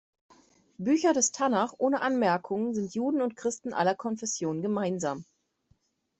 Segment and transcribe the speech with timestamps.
[0.79, 5.25] Bücher des Tanach ohne Anmerkung sind Juden und Christen aller Konfessionen gemeinsam.